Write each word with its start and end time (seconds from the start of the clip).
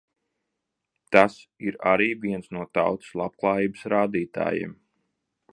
Tas 1.15 1.35
ir 1.67 1.77
arī 1.91 2.09
viens 2.25 2.49
no 2.57 2.65
tautas 2.79 3.13
labklājības 3.23 3.89
rādītājiem. 3.95 4.77